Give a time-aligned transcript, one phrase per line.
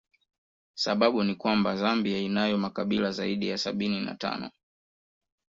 [0.77, 4.49] Sababu ni kwamba Zambia inayo makabila zaidi ya sabini na tano